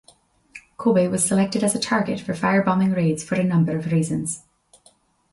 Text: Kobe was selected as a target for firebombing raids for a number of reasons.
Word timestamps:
Kobe 0.77 1.07
was 1.09 1.23
selected 1.23 1.63
as 1.63 1.75
a 1.75 1.79
target 1.79 2.19
for 2.19 2.33
firebombing 2.33 2.95
raids 2.95 3.23
for 3.23 3.35
a 3.35 3.43
number 3.43 3.77
of 3.77 3.91
reasons. 3.91 4.41